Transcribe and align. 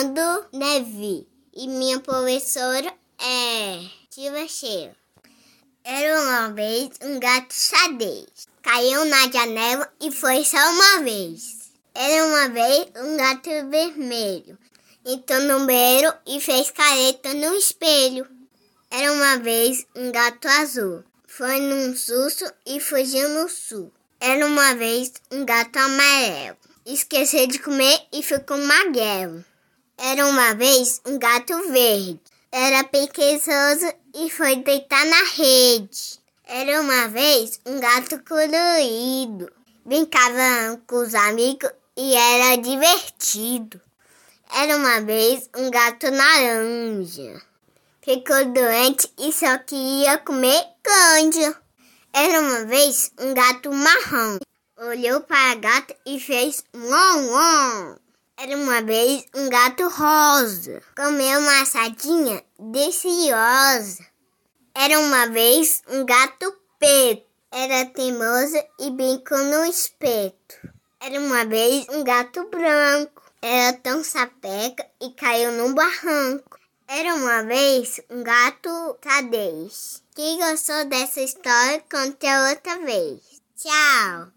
chamando 0.00 0.46
Nevi 0.52 1.26
e 1.52 1.68
minha 1.68 2.00
professora 2.00 2.90
é 3.18 3.84
Tia 4.08 4.48
Cheia. 4.48 4.96
Era 5.84 6.20
uma 6.22 6.52
vez 6.52 6.88
um 7.02 7.20
gato 7.20 7.52
xadrez. 7.52 8.48
Caiu 8.62 9.04
na 9.04 9.30
janela 9.30 9.92
e 10.00 10.10
foi 10.10 10.42
só 10.42 10.56
uma 10.56 11.02
vez. 11.02 11.70
Era 11.94 12.26
uma 12.26 12.48
vez 12.48 12.86
um 12.96 13.16
gato 13.16 13.50
vermelho. 13.68 14.58
Entrou 15.04 15.40
no 15.40 15.66
banheiro 15.66 16.12
e 16.26 16.40
fez 16.40 16.70
careta 16.70 17.34
no 17.34 17.54
espelho. 17.54 18.26
Era 18.90 19.12
uma 19.12 19.36
vez 19.38 19.86
um 19.94 20.10
gato 20.10 20.48
azul. 20.48 21.04
Foi 21.26 21.60
num 21.60 21.94
susto 21.94 22.50
e 22.64 22.80
fugiu 22.80 23.28
no 23.30 23.50
sul. 23.50 23.92
Era 24.18 24.46
uma 24.46 24.74
vez 24.74 25.12
um 25.30 25.44
gato 25.44 25.78
amarelo. 25.78 26.56
Esqueceu 26.86 27.46
de 27.46 27.58
comer 27.58 28.00
e 28.12 28.22
ficou 28.22 28.56
magrelo. 28.56 29.44
Era 30.02 30.26
uma 30.26 30.54
vez 30.54 30.98
um 31.06 31.18
gato 31.18 31.54
verde. 31.70 32.18
Era 32.50 32.82
preguiçoso 32.84 33.92
e 34.14 34.30
foi 34.30 34.56
deitar 34.56 35.04
na 35.04 35.24
rede. 35.24 36.18
Era 36.46 36.80
uma 36.80 37.06
vez 37.08 37.60
um 37.66 37.78
gato 37.78 38.18
colorido. 38.26 39.52
Brincava 39.84 40.80
com 40.86 41.02
os 41.02 41.14
amigos 41.14 41.70
e 41.94 42.14
era 42.14 42.56
divertido. 42.56 43.78
Era 44.50 44.78
uma 44.78 45.02
vez 45.02 45.50
um 45.54 45.70
gato 45.70 46.06
laranja. 46.10 47.42
Ficou 48.00 48.46
doente 48.46 49.06
e 49.18 49.30
só 49.30 49.58
queria 49.58 50.16
comer 50.16 50.64
canja. 50.82 51.54
Era 52.10 52.40
uma 52.40 52.64
vez 52.64 53.12
um 53.20 53.34
gato 53.34 53.70
marrom. 53.70 54.38
Olhou 54.78 55.20
para 55.20 55.52
a 55.52 55.54
gata 55.56 55.94
e 56.06 56.18
fez 56.18 56.64
uom 56.74 57.26
uom. 57.28 57.96
Era 58.42 58.56
uma 58.56 58.80
vez 58.80 59.26
um 59.34 59.50
gato 59.50 59.86
rosa. 59.90 60.82
Comeu 60.96 61.40
uma 61.40 61.60
assadinha 61.60 62.42
deliciosa. 62.58 64.02
Era 64.74 64.98
uma 64.98 65.26
vez 65.26 65.82
um 65.86 66.06
gato 66.06 66.50
preto. 66.78 67.26
Era 67.52 67.84
teimoso 67.84 68.56
e 68.78 68.90
brincou 68.92 69.44
no 69.44 69.66
espeto. 69.66 70.72
Era 70.98 71.20
uma 71.20 71.44
vez 71.44 71.86
um 71.90 72.02
gato 72.02 72.48
branco. 72.48 73.22
Era 73.42 73.76
tão 73.76 74.02
sapeca 74.02 74.86
e 75.02 75.10
caiu 75.10 75.52
num 75.52 75.74
barranco. 75.74 76.58
Era 76.88 77.16
uma 77.16 77.42
vez 77.42 78.00
um 78.08 78.22
gato 78.22 78.96
cadês. 79.02 80.02
Quem 80.14 80.38
gostou 80.38 80.86
dessa 80.86 81.20
história, 81.20 81.84
conte 81.90 82.26
outra 82.48 82.78
vez. 82.86 83.20
Tchau! 83.54 84.32